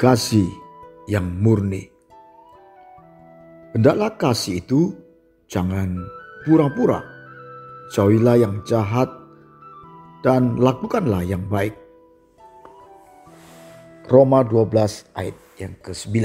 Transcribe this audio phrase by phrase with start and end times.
[0.00, 0.48] kasih
[1.12, 1.92] yang murni.
[3.76, 4.96] Hendaklah kasih itu
[5.44, 6.08] jangan
[6.48, 7.04] pura-pura.
[7.92, 9.12] Jauhilah yang jahat
[10.24, 11.76] dan lakukanlah yang baik.
[14.08, 16.16] Roma 12 ayat yang ke-9.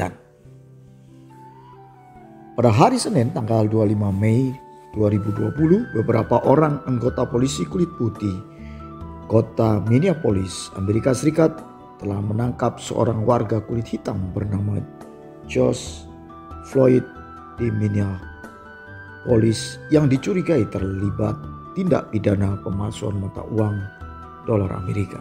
[2.56, 4.56] Pada hari Senin tanggal 25 Mei
[4.96, 8.40] 2020, beberapa orang anggota polisi kulit putih
[9.28, 11.75] kota Minneapolis, Amerika Serikat
[12.06, 14.78] telah menangkap seorang warga kulit hitam bernama
[15.50, 16.06] Josh
[16.70, 17.02] Floyd
[17.58, 21.34] di Minneapolis yang dicurigai terlibat
[21.74, 23.82] tindak pidana pemalsuan mata uang
[24.46, 25.18] dolar Amerika.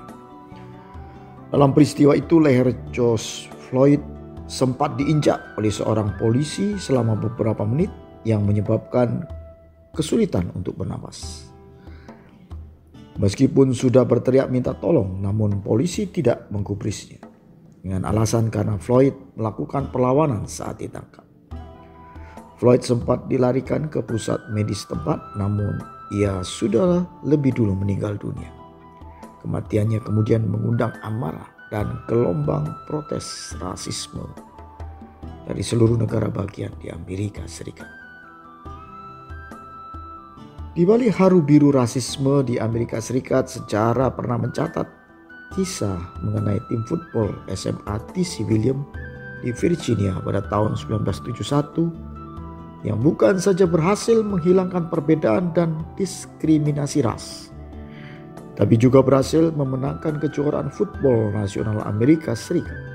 [1.48, 4.04] Dalam peristiwa itu leher Josh Floyd
[4.44, 7.88] sempat diinjak oleh seorang polisi selama beberapa menit
[8.28, 9.24] yang menyebabkan
[9.96, 11.48] kesulitan untuk bernapas.
[13.14, 17.22] Meskipun sudah berteriak minta tolong, namun polisi tidak menggubrisnya
[17.84, 21.22] dengan alasan karena Floyd melakukan perlawanan saat ditangkap.
[22.58, 25.78] Floyd sempat dilarikan ke pusat medis tempat, namun
[26.16, 28.48] ia sudah lebih dulu meninggal dunia.
[29.44, 34.24] Kematiannya kemudian mengundang amarah dan gelombang protes rasisme
[35.44, 38.03] dari seluruh negara bagian di Amerika Serikat.
[40.74, 44.82] Di balik haru biru rasisme di Amerika Serikat, sejarah pernah mencatat
[45.54, 48.82] kisah mengenai tim football SMA TC William
[49.46, 57.54] di Virginia pada tahun 1971 yang bukan saja berhasil menghilangkan perbedaan dan diskriminasi ras,
[58.58, 62.93] tapi juga berhasil memenangkan kejuaraan football nasional Amerika Serikat.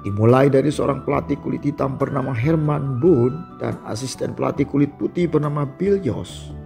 [0.00, 5.68] Dimulai dari seorang pelatih kulit hitam bernama Herman Boone dan asisten pelatih kulit putih bernama
[5.76, 6.56] Bill Yost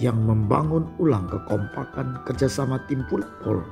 [0.00, 3.62] yang membangun ulang kekompakan kerjasama tim football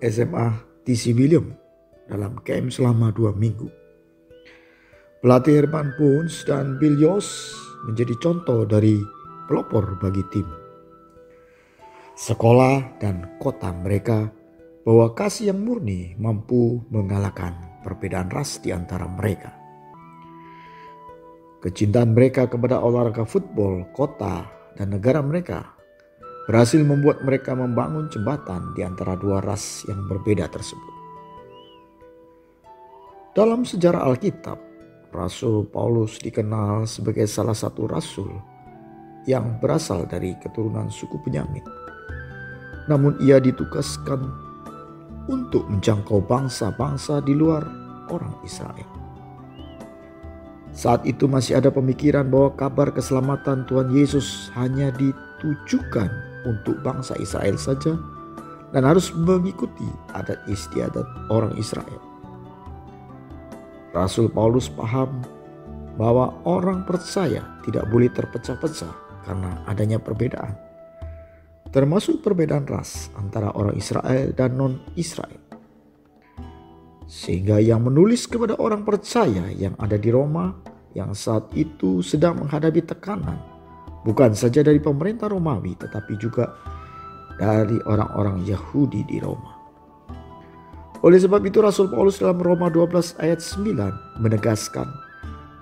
[0.00, 0.48] SMA
[0.82, 1.52] TC William
[2.08, 3.68] dalam camp selama dua minggu.
[5.22, 7.54] Pelatih Herman Boone dan Bill Yost
[7.86, 8.98] menjadi contoh dari
[9.46, 10.48] pelopor bagi tim.
[12.18, 14.26] Sekolah dan kota mereka
[14.82, 17.54] bahwa kasih yang murni mampu mengalahkan
[17.86, 19.54] perbedaan ras di antara mereka.
[21.62, 25.78] Kecintaan mereka kepada olahraga football, kota, dan negara mereka
[26.50, 30.94] berhasil membuat mereka membangun jembatan di antara dua ras yang berbeda tersebut.
[33.32, 34.58] Dalam sejarah Alkitab,
[35.14, 38.28] Rasul Paulus dikenal sebagai salah satu rasul
[39.24, 41.62] yang berasal dari keturunan suku Benyamin.
[42.90, 44.51] Namun ia ditugaskan
[45.30, 47.62] untuk menjangkau bangsa-bangsa di luar
[48.10, 48.88] orang Israel.
[50.72, 56.08] Saat itu masih ada pemikiran bahwa kabar keselamatan Tuhan Yesus hanya ditujukan
[56.48, 57.94] untuk bangsa Israel saja
[58.72, 59.84] dan harus mengikuti
[60.16, 62.00] adat istiadat orang Israel.
[63.92, 65.20] Rasul Paulus paham
[66.00, 68.92] bahwa orang percaya tidak boleh terpecah-pecah
[69.28, 70.71] karena adanya perbedaan
[71.72, 75.40] termasuk perbedaan ras antara orang Israel dan non-Israel.
[77.08, 80.52] Sehingga yang menulis kepada orang percaya yang ada di Roma
[80.92, 83.40] yang saat itu sedang menghadapi tekanan
[84.04, 86.52] bukan saja dari pemerintah Romawi tetapi juga
[87.40, 89.56] dari orang-orang Yahudi di Roma.
[91.02, 94.86] Oleh sebab itu Rasul Paulus dalam Roma 12 ayat 9 menegaskan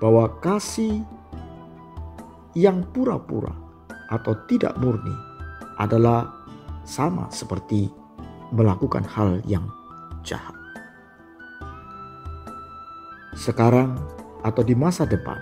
[0.03, 1.00] bahwa kasih
[2.53, 3.54] yang pura-pura
[4.10, 5.29] atau tidak murni
[5.80, 6.28] adalah
[6.84, 7.88] sama seperti
[8.52, 9.64] melakukan hal yang
[10.20, 10.52] jahat.
[13.32, 13.96] Sekarang
[14.44, 15.41] atau di masa depan,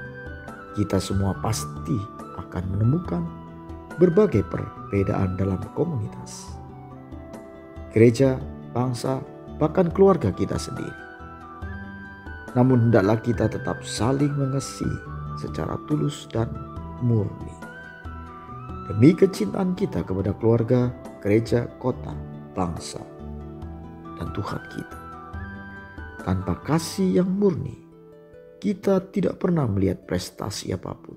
[0.79, 1.99] kita semua pasti
[2.39, 3.27] akan menemukan
[3.99, 6.55] berbagai perbedaan dalam komunitas,
[7.91, 8.39] gereja,
[8.71, 9.19] bangsa,
[9.59, 10.95] bahkan keluarga kita sendiri.
[12.55, 14.99] Namun, hendaklah kita tetap saling mengasihi
[15.39, 16.49] secara tulus dan
[17.03, 17.68] murni
[18.89, 20.89] demi kecintaan kita kepada keluarga,
[21.21, 22.17] gereja, kota,
[22.57, 23.05] bangsa,
[24.17, 25.01] dan Tuhan kita.
[26.25, 27.77] Tanpa kasih yang murni,
[28.59, 31.17] kita tidak pernah melihat prestasi apa pun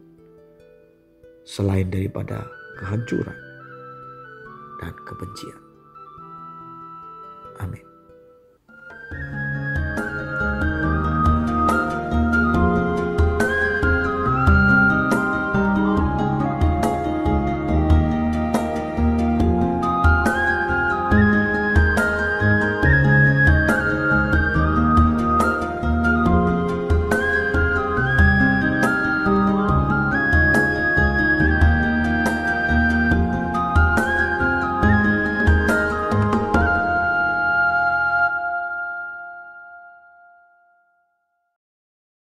[1.42, 2.46] selain daripada
[2.78, 3.40] kehancuran
[4.78, 5.62] dan kebencian.
[7.60, 7.91] Amin.